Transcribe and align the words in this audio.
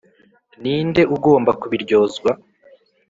Ni 0.61 0.75
nde 0.87 1.01
ugomba 1.15 1.51
kubiryozwa 1.61 2.31